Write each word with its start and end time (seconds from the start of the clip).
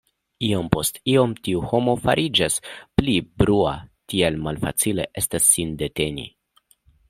Iom 0.45 0.69
post 0.75 0.95
iom 1.11 1.35
tiu 1.47 1.61
homo 1.73 1.93
fariĝas 2.07 2.57
pli 3.01 3.15
brua; 3.43 3.77
tiel 4.15 4.43
malfacile 4.49 5.09
estas 5.23 5.55
sin 5.55 5.81
deteni! 5.85 6.31